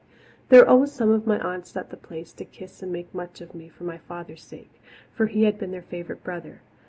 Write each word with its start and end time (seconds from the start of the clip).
There 0.49 0.61
were 0.63 0.67
always 0.67 0.91
some 0.91 1.11
of 1.11 1.27
my 1.27 1.39
aunts 1.39 1.77
at 1.77 1.91
the 1.91 1.95
Place 1.95 2.33
to 2.33 2.43
kiss 2.45 2.81
and 2.81 2.91
make 2.91 3.13
much 3.13 3.39
of 3.39 3.53
me 3.53 3.69
for 3.69 3.83
my 3.83 3.99
father's 3.99 4.41
sake 4.41 4.81
for 5.13 5.27
he 5.27 5.43
had 5.43 5.59
been 5.59 5.69
their 5.69 5.83
favourite 5.83 6.23
brother. 6.23 6.61